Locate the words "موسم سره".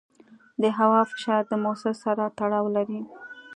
1.63-2.23